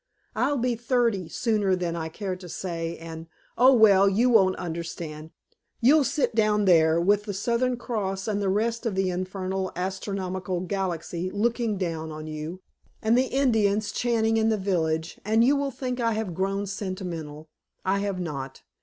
[0.35, 5.29] I'll be thirty sooner than I care to say, and oh, well, you won't understand.
[5.79, 10.61] You'll sit down there, with the Southern Cross and the rest of the infernal astronomical
[10.61, 12.63] galaxy looking down on you,
[13.03, 17.49] and the Indians chanting in the village, and you will think I have grown sentimental.
[17.85, 18.63] I have not.